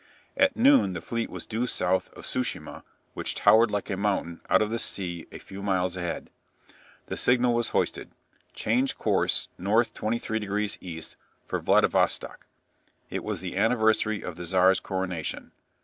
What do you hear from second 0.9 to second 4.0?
the fleet was due south of Tsu shima, which towered like a